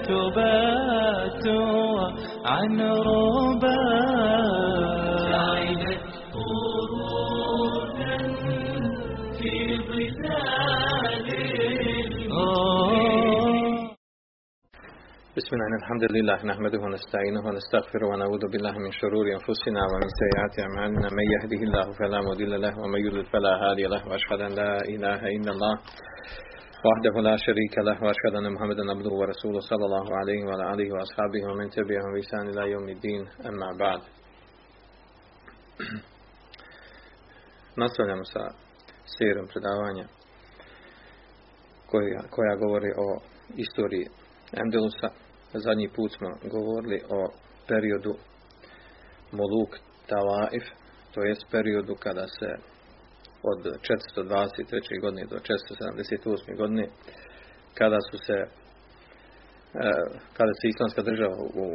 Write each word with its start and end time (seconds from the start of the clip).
تبات 0.07 1.45
عن 2.45 2.81
ربا 2.81 4.62
بسم 15.43 15.55
الله 15.55 15.77
الحمد 15.83 16.03
لله 16.15 16.45
نحمده 16.51 16.79
ونستعينه 16.79 17.41
ونستغفره 17.47 18.05
ونعوذ 18.07 18.43
بالله 18.51 18.75
من 18.85 18.91
شرور 18.91 19.25
أنفسنا 19.37 19.81
ومن 19.91 20.09
سيئات 20.21 20.53
أعمالنا 20.65 21.07
من 21.19 21.25
يهده 21.35 21.61
الله 21.67 21.87
فلا 21.99 22.19
مضل 22.21 22.61
له 22.61 22.79
ومن 22.79 22.99
يضلل 23.05 23.25
فلا 23.25 23.53
هادي 23.63 23.85
له 23.93 24.07
وأشهد 24.07 24.41
أن 24.41 24.51
لا 24.61 24.77
إله 24.93 25.21
إلا 25.37 25.51
الله 25.51 25.75
وحده 26.87 27.21
لا 27.29 27.35
شريك 27.37 27.77
له 27.77 27.97
وأشهد 28.03 28.33
أن 28.39 28.53
محمدا 28.53 28.91
عبده 28.91 29.13
ورسوله 29.21 29.59
صلى 29.59 29.85
الله 29.85 30.07
عليه 30.19 30.41
وعلى 30.47 30.73
آله 30.73 30.87
وأصحابه 30.95 31.41
ومن 31.49 31.69
تبعهم 31.69 32.09
بإحسان 32.13 32.45
إلى 32.49 32.71
يوم 32.71 32.89
الدين 32.89 33.21
أما 33.49 33.69
بعد 33.79 34.01
Nastavljamo 37.75 38.25
sa 38.25 38.43
serijom 39.17 39.47
predavanja 39.47 40.05
koja, 41.91 42.21
koja 42.35 42.55
govori 42.55 42.91
o 42.97 43.07
istoriji 43.55 44.07
Endelusa. 44.61 45.22
Zadnji 45.53 45.89
put 45.95 46.11
smo 46.11 46.29
govorili 46.51 47.01
o 47.09 47.31
periodu 47.67 48.13
Moluk 49.31 49.79
Talaif, 50.07 50.63
to 51.13 51.23
jest 51.23 51.51
periodu 51.51 51.95
kada 51.95 52.27
se 52.27 52.49
od 53.43 53.59
423. 54.15 55.01
godine 55.01 55.25
do 55.25 55.35
478. 55.35 56.57
godine 56.57 56.87
kada 57.73 57.97
su 58.11 58.17
se 58.17 58.37
kada 60.37 60.53
se 60.61 60.67
islamska 60.67 61.01
država 61.01 61.35
u, 61.63 61.65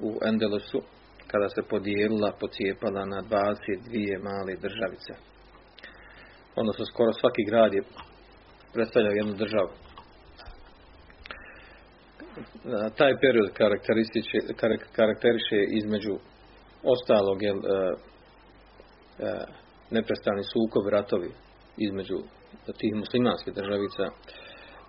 u 0.00 0.18
Endelusu 0.24 0.80
kada 1.26 1.48
se 1.48 1.62
podijelila, 1.70 2.36
pocijepala 2.40 3.04
na 3.04 3.22
22 3.22 4.22
male 4.28 4.54
državice. 4.66 5.12
Odnosno 6.56 6.84
skoro 6.84 7.12
svaki 7.12 7.42
grad 7.48 7.74
je 7.74 7.82
predstavljao 8.72 9.12
jednu 9.12 9.34
državu 9.34 9.70
taj 12.98 13.12
period 13.20 13.48
karakteriše 14.96 15.58
između 15.80 16.14
ostalog 16.82 17.42
je 17.42 17.52
neprestani 19.90 20.42
sukob 20.52 20.88
ratovi 20.88 21.30
između 21.76 22.18
tih 22.80 22.92
muslimanskih 22.94 23.54
državica, 23.54 24.04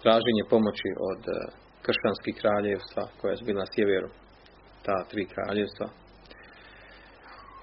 traženje 0.03 0.43
pomoći 0.49 0.89
od 1.09 1.21
kršćanskih 1.85 2.35
kraljevstva 2.41 3.03
koja 3.19 3.31
je 3.31 3.45
bila 3.45 3.59
na 3.59 3.71
sjeveru, 3.73 4.09
ta 4.85 4.97
tri 5.09 5.23
kraljevstva. 5.33 5.87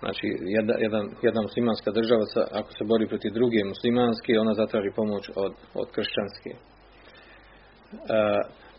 Znači, 0.02 0.26
jedna, 0.56 0.74
jedan, 0.86 1.04
jedna 1.26 1.40
muslimanska 1.42 1.90
država, 1.90 2.24
ako 2.60 2.70
se 2.72 2.84
bori 2.84 3.06
protiv 3.12 3.30
druge 3.32 3.60
muslimanske, 3.64 4.40
ona 4.44 4.54
zatraži 4.54 4.90
pomoć 4.96 5.24
od, 5.44 5.54
od 5.74 5.88
kršćanske. 5.96 6.50
E, 6.52 6.58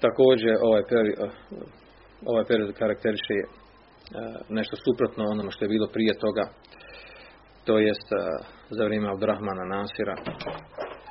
također 0.02 0.54
ovaj 0.62 0.84
period, 0.90 1.18
ovaj 2.26 2.46
period 2.46 2.74
karakteriše 2.74 3.38
nešto 4.50 4.76
suprotno 4.86 5.24
onome 5.24 5.52
što 5.52 5.66
je 5.66 5.70
bilo 5.70 5.88
prije 5.88 6.14
toga 6.26 6.46
to 7.66 7.80
jest 7.80 8.08
za 8.70 8.84
vrijeme 8.86 9.10
Abdurrahmana 9.10 9.64
Nasira 9.76 10.16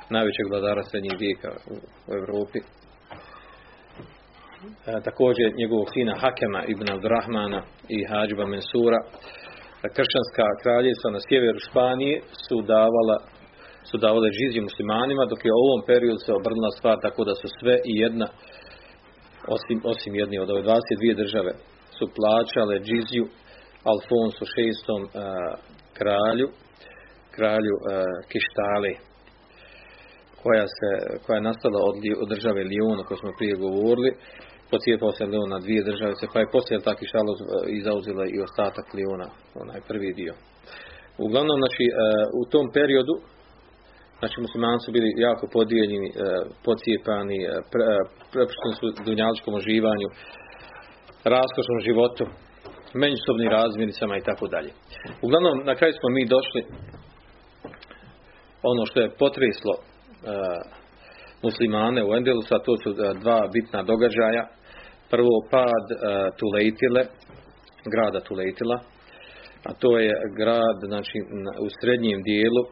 najvećeg 0.09 0.45
vladara 0.49 0.83
srednjih 0.83 1.15
vijeka 1.19 1.51
u, 1.73 1.75
Europi 2.19 2.59
također 5.09 5.47
njegovog 5.61 5.87
sina 5.93 6.13
Hakema 6.23 6.61
ibn 6.73 6.87
Abdurrahmana 6.91 7.61
i 7.95 7.99
Hadžba 8.11 8.45
Mensura. 8.45 8.99
Kršćanska 9.95 10.45
kraljevstva 10.63 11.09
na 11.11 11.19
sjeveru 11.27 11.59
Španije 11.67 12.15
su 12.45 12.57
davala 12.73 13.17
su 13.89 13.97
davale 14.05 14.29
džiziju 14.37 14.67
muslimanima 14.69 15.23
dok 15.31 15.41
je 15.45 15.51
u 15.53 15.63
ovom 15.67 15.81
periodu 15.89 16.19
se 16.25 16.31
obrnula 16.39 16.71
stvar 16.77 16.97
tako 17.05 17.21
da 17.29 17.33
su 17.41 17.47
sve 17.59 17.75
i 17.91 17.93
jedna 18.03 18.27
osim, 19.47 19.81
osim 19.83 20.15
jedne 20.15 20.41
od 20.41 20.49
ove 20.49 20.61
22 20.61 21.15
države 21.15 21.51
su 21.97 22.05
plaćale 22.17 22.79
džiziju 22.79 23.25
Alfonsu 23.91 24.45
VI 24.55 24.69
uh, 24.69 25.09
kralju 25.97 26.47
kralju 27.35 27.75
uh, 27.77 27.85
Kištale 28.31 28.93
koja, 30.41 30.65
se, 30.77 30.89
koja 31.23 31.35
je 31.37 31.49
nastala 31.49 31.79
od, 31.89 31.95
od 32.23 32.27
države 32.33 32.61
Lijona 32.63 33.03
koju 33.03 33.17
smo 33.17 33.31
prije 33.39 33.55
govorili. 33.55 34.11
Pocijepao 34.71 35.11
se 35.11 35.25
Lion 35.25 35.49
na 35.49 35.59
dvije 35.59 35.83
države 35.83 36.13
pa 36.33 36.39
je 36.39 36.53
poslije 36.55 36.85
ta 36.87 36.95
Kištala 36.95 37.31
i 37.75 37.81
zauzela 37.87 38.25
i 38.25 38.41
ostatak 38.47 38.85
Lijona 38.93 39.27
onaj 39.63 39.81
prvi 39.89 40.13
dio. 40.13 40.33
Uglavnom 41.25 41.57
znači 41.63 41.85
u 42.41 42.43
tom 42.51 42.65
periodu 42.77 43.15
Znači 44.19 44.41
muslimani 44.45 44.79
su 44.85 44.91
bili 44.91 45.09
jako 45.27 45.45
podijeljeni, 45.53 46.09
pocijepani, 46.65 47.39
prepušteni 48.31 48.75
su 48.79 48.85
dunjaličkom 49.05 49.53
uživanju, 49.53 50.07
raskošnom 51.35 51.79
životu, 51.87 52.23
međusobnim 53.03 53.49
razmiricama 53.57 54.17
i 54.17 54.25
tako 54.29 54.45
dalje. 54.47 54.71
Uglavnom, 55.25 55.55
na 55.69 55.75
kraju 55.75 55.93
smo 55.99 56.09
mi 56.09 56.31
došli 56.35 56.61
ono 58.71 58.85
što 58.89 58.97
je 59.01 59.15
potreslo 59.23 59.73
muslimane 61.43 62.01
u 62.05 62.15
Endelusa, 62.15 62.65
to 62.65 62.73
su 62.83 62.89
dva 63.23 63.39
bitna 63.53 63.83
događaja. 63.83 64.43
Prvo 65.09 65.35
pad 65.51 65.85
Tulejtile, 66.39 67.03
grada 67.93 68.19
Tulejtila, 68.19 68.77
a 69.69 69.73
to 69.81 69.99
je 69.99 70.11
grad 70.39 70.77
znači, 70.85 71.17
u 71.65 71.67
srednjem 71.79 72.19
dijelu 72.29 72.63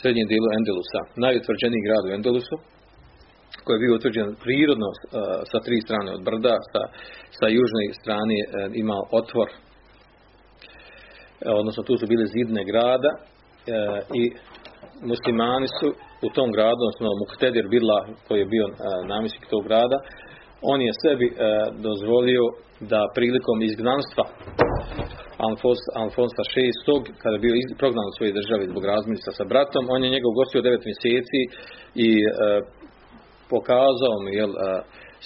srednjem 0.00 0.26
dijelu 0.28 0.48
Endelusa, 0.58 1.00
najutvrđeniji 1.24 1.86
grad 1.86 2.02
u 2.06 2.14
Endelusu, 2.18 2.56
koji 3.64 3.74
je 3.74 3.84
bio 3.84 3.96
utvrđen 3.98 4.28
prirodno 4.44 4.90
uh, 4.92 4.98
sa 5.50 5.58
tri 5.66 5.76
strane 5.86 6.10
od 6.16 6.22
brda, 6.28 6.56
sa, 6.72 6.82
sa 7.38 7.46
južne 7.56 7.84
strane 8.00 8.38
uh, 8.44 8.48
ima 8.82 8.98
otvor, 9.20 9.48
uh, 9.50 9.56
odnosno 11.60 11.82
tu 11.82 11.94
su 12.00 12.06
bile 12.12 12.24
zidne 12.36 12.64
grada 12.72 13.12
i 14.20 14.22
muslimani 15.10 15.68
su 15.78 15.88
u 16.26 16.28
tom 16.36 16.48
gradu, 16.52 16.80
odnosno 16.82 17.08
Muhtedir 17.22 17.66
Bila, 17.68 17.98
koji 18.28 18.38
je 18.40 18.52
bio 18.54 18.66
namjesnik 19.12 19.44
tog 19.50 19.62
grada, 19.68 19.98
on 20.72 20.78
je 20.82 20.92
sebi 21.02 21.26
dozvolio 21.86 22.44
da 22.80 23.00
prilikom 23.14 23.58
izgnanstva 23.62 24.24
Alfonsa 26.04 26.42
VI. 26.54 27.14
kada 27.22 27.34
je 27.36 27.44
bio 27.44 27.54
prognan 27.82 28.06
u 28.08 28.16
svoje 28.16 28.32
države 28.38 28.62
zbog 28.72 28.84
razmislisa 28.92 29.32
sa 29.38 29.44
bratom, 29.52 29.84
on 29.94 30.00
je 30.04 30.14
njegov 30.16 30.32
gostio 30.40 30.66
devet 30.66 30.84
mjeseci 30.90 31.40
i 32.06 32.10
e, 32.20 32.24
pokazao 33.52 34.14
mu 34.22 34.28
jel, 34.40 34.52
e, 34.54 34.60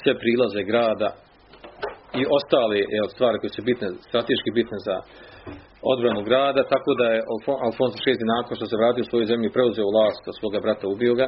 sve 0.01 0.13
prilaze 0.23 0.63
grada 0.71 1.11
i 2.21 2.23
ostale 2.37 2.79
jel, 2.97 3.09
stvari 3.15 3.37
koje 3.41 3.51
su 3.57 3.63
bitne, 3.71 3.89
strateški 4.09 4.51
bitne 4.59 4.79
za 4.89 4.97
odbranu 5.93 6.23
grada, 6.29 6.63
tako 6.75 6.91
da 7.01 7.07
je 7.15 7.25
Alfonso 7.67 7.99
VI. 8.05 8.35
nakon 8.37 8.55
što 8.57 8.67
se 8.67 8.81
vratio 8.81 9.05
u 9.05 9.11
svoju 9.11 9.31
zemlju 9.33 9.55
preuzeo 9.57 9.93
vlast 9.95 10.23
od 10.31 10.35
svoga 10.41 10.59
brata, 10.67 10.85
ubio 10.95 11.15
ga, 11.21 11.27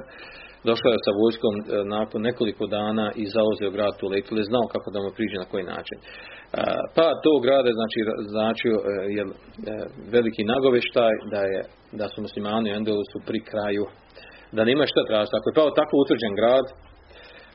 došao 0.65 0.93
je 0.93 1.05
sa 1.07 1.13
vojskom 1.23 1.55
e, 1.59 1.65
nakon 1.97 2.21
nekoliko 2.23 2.67
dana 2.67 3.07
i 3.23 3.25
zauzeo 3.37 3.71
grad 3.77 3.95
Tuletu, 4.01 4.35
ili 4.35 4.51
znao 4.51 4.67
kako 4.75 4.89
da 4.91 4.99
mu 5.01 5.11
priđe 5.17 5.37
na 5.39 5.51
koji 5.53 5.65
način. 5.75 5.99
Pa 6.97 7.07
to 7.25 7.33
grada 7.45 7.71
znači 7.81 7.99
značio 8.35 8.77
je 9.17 9.23
veliki 10.15 10.43
nagoveštaj 10.53 11.15
da 11.33 11.41
je 11.53 11.61
da 11.93 12.07
su 12.09 12.23
muslimani 12.27 12.71
u 12.71 12.75
Endelusu 12.75 13.19
pri 13.27 13.41
kraju 13.51 13.85
da 14.53 14.65
nema 14.65 14.85
šta 14.87 15.01
tražiti. 15.09 15.37
Ako 15.37 15.49
je 15.49 15.59
pao 15.59 15.71
tako 15.81 15.95
utvrđen 15.97 16.35
grad, 16.41 16.67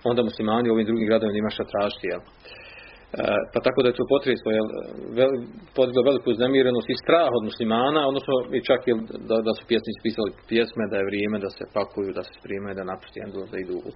onda 0.10 0.30
muslimani 0.30 0.70
u 0.70 0.74
ovim 0.74 0.86
drugim 0.90 1.08
gradovima 1.08 1.38
nema 1.40 1.50
šta 1.56 1.64
tražiti. 1.74 2.08
Jel? 2.12 2.22
E, 3.14 3.24
pa 3.54 3.60
tako 3.66 3.80
da 3.82 3.88
je 3.90 4.00
to 4.00 4.06
potreslo 4.16 4.50
vel, 5.18 5.32
podiglo 5.78 6.02
veliku 6.10 6.30
znemirenost 6.40 6.88
i 6.90 7.02
strah 7.04 7.30
od 7.38 7.44
muslimana, 7.50 8.02
odnosno 8.12 8.34
i 8.58 8.60
čak 8.70 8.82
jel, 8.90 9.00
da, 9.30 9.36
da 9.48 9.52
su 9.58 9.64
pjesnici 9.72 10.00
pisali 10.08 10.32
pjesme 10.52 10.84
da 10.92 10.96
je 10.98 11.10
vrijeme 11.10 11.38
da 11.46 11.50
se 11.58 11.64
pakuju, 11.78 12.10
da 12.18 12.24
se 12.28 12.34
spremaju, 12.40 12.74
da 12.80 12.90
napusti 12.92 13.24
Endulus, 13.26 13.50
da 13.54 13.58
idu 13.60 13.76
u, 13.88 13.90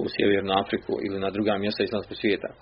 u 0.00 0.02
Sjevernu 0.14 0.52
Afriku 0.62 0.92
ili 1.06 1.18
na 1.24 1.30
druga 1.36 1.52
mjesta 1.64 1.80
islamskog 1.82 2.16
svijeta. 2.20 2.50
E, 2.52 2.56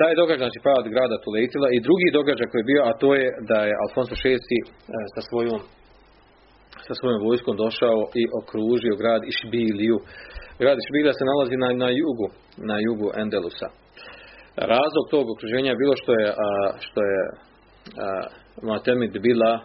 taj 0.00 0.12
događaj, 0.20 0.42
znači 0.44 0.60
pad 0.68 0.84
grada 0.94 1.16
Tuletila 1.24 1.68
i 1.70 1.84
drugi 1.86 2.08
događaj 2.18 2.46
koji 2.48 2.60
je 2.60 2.70
bio, 2.72 2.82
a 2.88 2.90
to 3.02 3.08
je 3.20 3.26
da 3.50 3.58
je 3.68 3.80
Alfonso 3.84 4.14
VI 4.22 4.30
e, 4.32 4.68
sa 5.14 5.22
svojom 5.28 5.60
sa 6.86 6.94
svojom 7.00 7.20
vojskom 7.28 7.54
došao 7.64 7.98
i 8.20 8.22
okružio 8.40 9.00
grad 9.02 9.22
Išbiliju. 9.32 9.96
Grad 10.62 10.76
Išbilija 10.78 11.12
se 11.16 11.24
nalazi 11.30 11.56
na, 11.62 11.68
na 11.84 11.90
jugu, 12.00 12.28
na 12.70 12.76
jugu 12.86 13.08
Endelusa. 13.22 13.68
Razlog 14.56 15.04
tog 15.10 15.30
okruženja 15.30 15.70
je 15.70 15.76
bilo 15.76 15.94
što 16.02 16.12
je, 16.12 16.28
a, 16.28 16.36
što 16.80 17.00
je 17.02 17.20
Matemid 18.62 19.12
bila 19.20 19.52
a, 19.60 19.62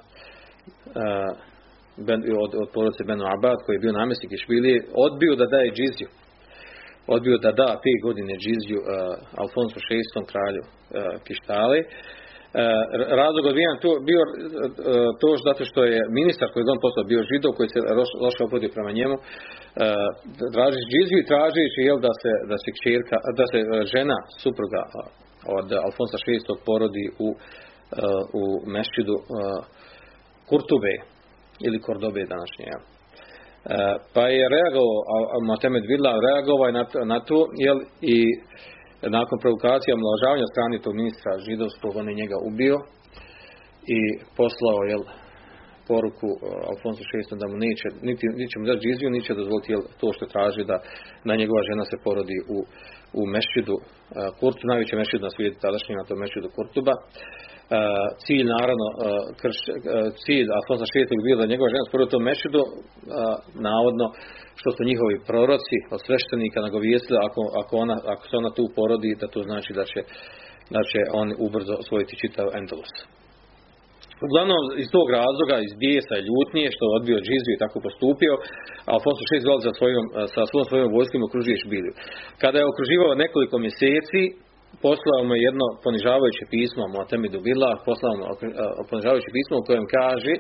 ben, 1.98 2.20
od, 2.44 2.52
od 2.62 2.70
porodice 2.74 3.04
Benu 3.04 3.26
Abad, 3.26 3.58
koji 3.66 3.76
je 3.76 3.80
bio 3.86 3.92
namjesnik 3.92 4.32
Išbilije, 4.34 4.86
odbio 5.06 5.36
da 5.36 5.46
daje 5.46 5.72
džiziju. 5.72 6.10
Odbio 7.08 7.38
da 7.38 7.52
da 7.52 7.80
pet 7.84 8.00
godine 8.04 8.34
džiziju 8.44 8.80
Alfonso 9.42 9.80
VI. 9.90 10.26
kralju 10.32 10.64
Kištali. 11.26 11.80
Uh, 12.48 12.54
razlog 13.22 13.44
odbijanja 13.46 13.84
to 13.86 13.92
bio 14.10 14.22
uh, 14.24 14.32
to 15.22 15.30
zato 15.48 15.64
što 15.70 15.80
je 15.94 16.00
ministar 16.20 16.48
koji 16.50 16.62
je 16.62 16.74
on 16.76 16.86
poslao 16.86 17.12
bio 17.12 17.28
židov 17.32 17.52
koji 17.58 17.70
se 17.74 17.80
loše 18.26 18.42
opodio 18.44 18.76
prema 18.76 18.92
njemu 19.00 19.16
uh, 19.18 19.24
traži 20.56 20.82
džiziju 20.92 21.18
i 21.20 21.30
traži 21.32 21.64
jel, 21.88 22.00
da 22.08 22.14
se, 22.22 22.32
da 22.52 22.58
se 22.64 22.70
kćerka, 22.76 23.18
da 23.40 23.46
se 23.52 23.58
žena 23.94 24.18
supruga 24.44 24.82
od 25.58 25.68
Alfonsa 25.88 26.18
VI. 26.26 26.38
porodi 26.68 27.06
u, 27.26 27.28
u 28.42 28.44
mešćidu 28.76 29.16
Kurtube 30.50 30.94
ili 31.68 31.84
Kordobe 31.86 32.22
današnje. 32.36 32.66
Pa 34.14 34.24
je 34.38 34.50
reagovao, 34.56 35.00
Matemed 35.48 35.84
Vidla 35.92 36.12
reagovao 36.28 36.72
na, 36.72 36.86
na 37.14 37.20
to, 37.20 37.40
jel, 37.66 37.80
i 38.02 38.18
nakon 39.02 39.38
provokacija 39.44 39.98
omlažavanja 40.00 40.46
strane 40.54 40.76
tog 40.86 40.94
ministra 41.02 41.32
židovskog, 41.48 41.92
on 41.96 42.10
je 42.10 42.20
njega 42.22 42.38
ubio 42.50 42.78
i 43.98 44.00
poslao, 44.40 44.80
jel, 44.92 45.04
poruku 45.90 46.30
Alfonso 46.72 47.04
VI 47.12 47.42
da 47.42 47.48
mu 47.52 47.58
neće, 47.66 47.88
niti, 48.08 48.26
niti 48.42 48.54
mu 48.60 48.66
dati 48.70 48.84
džiziju, 48.86 49.16
neće 49.18 49.40
dozvoliti 49.42 49.72
jel, 49.74 49.84
to 50.00 50.08
što 50.16 50.26
traži 50.34 50.64
da 50.72 50.78
na 51.30 51.34
njegova 51.40 51.62
žena 51.70 51.84
se 51.92 51.98
porodi 52.06 52.38
u, 52.56 52.58
u 53.20 53.22
mešidu 53.34 53.76
Kurtu, 54.40 54.64
najveće 54.72 54.96
mešidu 55.02 55.24
na 55.28 55.36
svijetu 55.36 55.58
tadašnji, 55.66 56.00
na 56.00 56.08
to 56.08 56.14
mešidu 56.24 56.48
Kurtuba. 56.56 56.94
Uh, 57.68 57.74
cilj 58.24 58.48
naravno 58.58 58.88
uh, 58.92 58.98
krš, 59.42 59.60
uh, 59.70 59.76
cilj 60.24 60.48
Alfonsa 60.58 60.86
VI 60.94 61.26
bio 61.28 61.38
da 61.42 61.52
njegova 61.52 61.74
žena 61.74 62.06
u 62.06 62.12
tom 62.14 62.24
mešidu, 62.30 62.62
navodno 63.68 64.06
što 64.60 64.70
su 64.76 64.90
njihovi 64.90 65.16
proroci 65.30 65.78
od 65.96 66.00
sveštenika 66.06 66.60
nagovijestili 66.68 67.18
ako, 67.28 67.42
ako, 67.62 67.74
ona, 67.84 67.98
ako 68.14 68.24
se 68.30 68.36
ona 68.42 68.52
tu 68.58 68.66
porodi 68.78 69.20
da 69.22 69.28
to 69.34 69.40
znači 69.50 69.72
da 69.80 69.84
će, 69.92 70.00
da 70.76 70.82
će 70.90 71.00
on 71.22 71.28
ubrzo 71.46 71.74
osvojiti 71.84 72.20
čitav 72.22 72.48
Endolus. 72.60 72.94
Uglavnom, 74.28 74.64
iz 74.84 74.88
tog 74.96 75.08
razloga, 75.20 75.56
iz 75.60 75.74
bijesa 75.84 76.16
i 76.18 76.28
ljutnije, 76.30 76.68
što 76.76 76.84
je 76.86 76.96
odbio 77.00 77.26
džiziju 77.28 77.54
i 77.56 77.62
tako 77.64 77.78
postupio, 77.88 78.34
Alfonso 78.94 79.24
VI 79.30 79.46
zvali 79.46 79.62
za 79.68 79.74
svojom, 79.80 80.06
sa 80.34 80.42
svojom 80.70 80.90
vojskom 80.98 81.22
okružuje 81.28 81.58
Šbilju. 81.64 81.92
Kada 82.42 82.58
je 82.60 82.70
okruživao 82.72 83.22
nekoliko 83.24 83.56
mjeseci, 83.66 84.22
poslao 84.86 85.22
mu 85.28 85.36
jedno 85.48 85.66
ponižavajuće 85.84 86.44
pismo, 86.54 86.84
mu 86.92 86.98
Atemidu 87.02 87.40
Bila, 87.48 87.72
poslao 87.88 88.14
mu 88.18 88.24
ponižavajuće 88.90 89.30
pismo 89.38 89.56
u 89.58 89.66
kojem 89.68 89.86
kaže, 89.98 90.34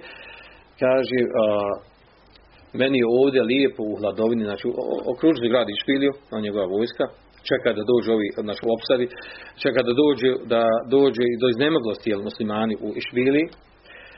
kaže, 0.83 1.19
meni 2.81 2.97
je 3.01 3.11
ovdje 3.21 3.41
lijepo 3.51 3.81
u 3.83 3.97
hladovini, 3.99 4.43
znači 4.49 4.65
okružili 5.13 5.51
grad 5.53 5.67
Špilju, 5.81 6.11
na 6.33 6.39
njegova 6.45 6.65
vojska, 6.75 7.05
čeka 7.49 7.69
da 7.77 7.83
dođu 7.91 8.09
ovi, 8.17 8.27
znači 8.45 8.61
u 8.67 8.73
opsadi, 8.75 9.05
čeka 9.63 9.81
da 9.87 9.93
dođe, 10.01 10.29
da 10.53 10.63
dođe 10.95 11.25
do 11.41 11.47
iznemoglosti, 11.53 12.09
jel, 12.11 12.21
muslimani 12.29 12.75
u 12.85 12.87
Išbili. 12.99 13.43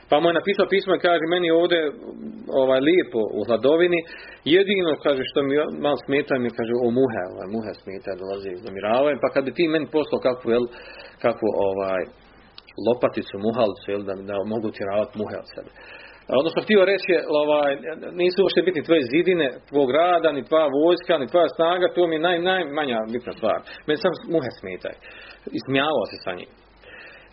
Pa 0.09 0.15
mu 0.19 0.25
je 0.29 0.39
napisao 0.39 0.71
pismo 0.73 0.91
i 0.95 1.03
kaže, 1.07 1.25
meni 1.33 1.47
ovdje 1.61 1.79
ovaj, 2.61 2.79
lijepo 2.87 3.21
u 3.39 3.41
hladovini, 3.47 3.99
jedino, 4.55 4.91
kaže, 5.05 5.21
što 5.29 5.39
mi 5.43 5.53
malo 5.85 5.97
smeta, 6.05 6.33
mi 6.43 6.49
kaže, 6.59 6.73
o 6.85 6.89
muhe, 6.99 7.23
ovaj, 7.33 7.47
muhe 7.55 7.71
smeta, 7.81 8.19
dolazi, 8.21 8.63
zamiravaju, 8.65 9.15
pa 9.23 9.27
kad 9.33 9.41
bi 9.45 9.51
ti 9.57 9.73
meni 9.73 9.87
poslao 9.95 10.25
kakvu, 10.27 10.47
jel, 10.55 10.65
kakvu, 11.25 11.49
ovaj, 11.67 12.01
lopaticu, 12.87 13.35
muhalicu, 13.47 13.85
jel, 13.93 14.03
da, 14.09 14.13
da 14.29 14.35
mogu 14.53 14.67
tjeravati 14.77 15.17
muhe 15.21 15.35
od 15.43 15.47
sebe. 15.53 15.71
Odnosno, 16.41 16.59
htio 16.65 16.81
reći, 16.91 17.13
ovaj, 17.41 17.71
nisu 18.21 18.37
uopšte 18.41 18.61
bitni 18.67 18.87
tvoje 18.87 19.03
zidine, 19.13 19.47
tvog 19.69 19.87
rada, 19.99 20.29
ni 20.31 20.47
tvoja 20.49 20.67
vojska, 20.79 21.13
ni 21.17 21.27
tvoja 21.31 21.49
snaga, 21.57 21.85
to 21.95 22.07
mi 22.07 22.15
je 22.15 22.25
naj, 22.27 22.39
najmanja 22.39 22.99
bitna 23.13 23.33
stvar. 23.39 23.59
Meni 23.87 23.99
sam 24.03 24.11
muhe 24.35 24.51
smetaj. 24.59 24.95
Ismijavao 25.59 26.05
se 26.11 26.17
sa 26.25 26.31
njim. 26.39 26.49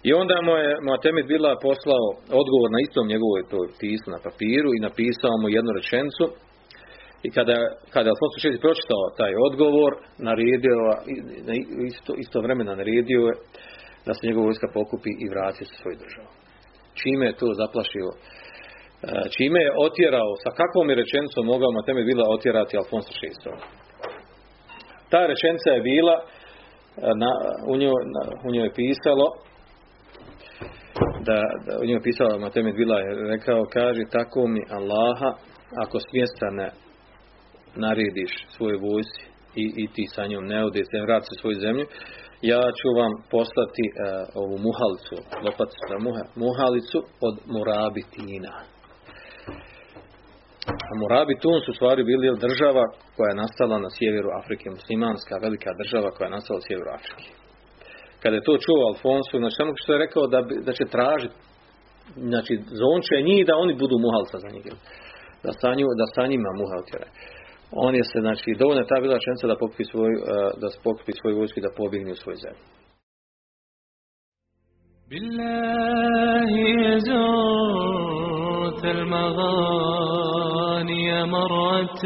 I 0.08 0.10
onda 0.20 0.36
mu 0.46 0.52
je 0.62 0.70
Moatemid 0.86 1.26
Bila 1.32 1.52
poslao 1.68 2.06
odgovor 2.40 2.68
na 2.74 2.80
istom 2.86 3.04
njegovoj 3.12 3.42
to 3.50 3.58
pismu 3.82 4.10
na 4.16 4.20
papiru 4.26 4.70
i 4.72 4.84
napisao 4.88 5.34
mu 5.42 5.46
jednu 5.48 5.70
rečencu. 5.78 6.24
I 7.26 7.28
kada, 7.36 7.56
kada 7.94 8.08
Alfonso 8.12 8.38
VI 8.42 8.64
pročitao 8.66 9.14
taj 9.20 9.32
odgovor, 9.48 9.92
naredio, 10.28 10.80
isto, 11.90 12.10
isto 12.24 12.36
vremena 12.46 12.72
naredio 12.80 13.22
je 13.28 13.34
da 14.06 14.12
se 14.14 14.26
njegova 14.26 14.48
vojska 14.48 14.68
pokupi 14.78 15.12
i 15.24 15.30
vrati 15.32 15.62
se 15.64 15.74
svoju 15.80 15.96
državu. 16.04 16.30
Čime 17.00 17.24
je 17.26 17.38
to 17.40 17.48
zaplašio 17.62 18.08
čime 19.36 19.60
je 19.66 19.76
otjerao, 19.86 20.30
sa 20.44 20.50
kakvom 20.60 20.86
je 20.90 21.00
rečenicom 21.02 21.46
mogao 21.46 21.70
Mateme 21.72 22.02
bila 22.04 22.24
otjerati 22.36 22.76
Alfonso 22.76 23.12
VI. 23.20 23.28
Ta 25.10 25.20
rečenica 25.32 25.70
je 25.70 25.86
bila, 25.92 26.16
na, 27.22 27.30
u, 27.72 27.76
njoj, 27.76 28.00
na, 28.14 28.22
u 28.46 28.48
njoj 28.52 28.66
je 28.66 28.78
pisalo, 28.82 29.26
da, 31.28 31.38
da 31.66 31.72
u 31.82 31.84
njoj 31.84 31.98
je 31.98 32.06
pisalo 32.08 32.38
Mateme 32.38 32.72
bila 32.72 32.98
je 32.98 33.14
rekao, 33.34 33.64
kaže, 33.72 34.02
tako 34.10 34.46
mi 34.46 34.62
Allaha, 34.78 35.30
ako 35.84 35.96
smjesta 36.08 36.46
ne 36.50 36.68
narediš 37.76 38.32
svoje 38.56 38.76
vojsi 38.76 39.24
i, 39.62 39.64
i 39.82 39.84
ti 39.94 40.04
sa 40.14 40.26
njom 40.26 40.44
ne 40.46 40.64
odeš, 40.64 40.86
ne 40.92 41.02
vrati 41.02 41.26
svoju 41.40 41.56
zemlju, 41.64 41.86
ja 42.52 42.62
ću 42.78 42.88
vam 43.00 43.12
poslati 43.30 43.84
uh, 43.90 43.96
ovu 44.42 44.56
muhalicu, 44.66 45.16
lopaticu 45.44 45.84
muha, 46.06 46.24
muhalicu 46.44 46.98
od 47.28 47.34
Morabitina. 47.54 48.54
A 50.90 50.92
Murabi 51.00 51.34
Tun 51.42 51.60
su 51.66 51.72
stvari 51.72 52.04
bili 52.04 52.38
država 52.46 52.84
koja 53.16 53.28
je 53.30 53.40
nastala 53.44 53.76
na 53.78 53.90
sjeveru 53.96 54.30
Afrike, 54.40 54.66
muslimanska 54.70 55.34
velika 55.46 55.70
država 55.80 56.08
koja 56.10 56.26
je 56.26 56.36
nastala 56.36 56.58
na 56.58 56.66
sjeveru 56.68 56.90
Afrike 56.98 57.45
Kada 58.21 58.35
je 58.35 58.47
to 58.47 58.53
čuo 58.65 58.87
Alfonso, 58.91 59.33
znači 59.41 59.55
samo 59.59 59.71
što 59.81 59.89
je 59.93 60.03
rekao 60.05 60.23
da, 60.33 60.39
da 60.67 60.71
će 60.79 60.85
tražiti, 60.95 61.35
znači 62.31 62.53
zonče 62.81 63.15
njih 63.29 63.41
da 63.49 63.61
oni 63.63 63.73
budu 63.81 63.95
muhalca 64.05 64.37
za 64.43 64.49
njih. 64.55 64.65
Da 65.45 65.51
sa, 65.61 65.69
nju, 65.77 65.87
da 66.01 66.05
sa 66.15 66.23
njima 66.31 66.49
muha 66.59 66.75
otjere. 66.83 67.07
On 67.85 67.93
je 67.95 68.03
se, 68.11 68.17
znači, 68.25 68.47
dovoljno 68.61 68.81
je 68.81 68.91
ta 68.91 68.97
bila 69.01 69.17
čenca 69.27 69.43
da 69.47 69.61
pokupi 69.63 69.85
svoj, 69.91 70.11
da 70.61 70.67
pokupi 70.87 71.11
svoj 71.19 71.33
vojsku 71.39 71.59
i 71.59 71.65
da 71.67 71.77
pobjegne 71.77 72.11
u 72.11 72.21
svoj 72.23 72.35
zemlji. 72.45 72.63
Billahi 75.09 76.71
زرت 78.71 78.85
المغاني 78.85 80.25
مرة 81.25 82.05